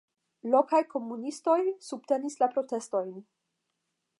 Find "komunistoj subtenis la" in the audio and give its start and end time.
0.93-2.49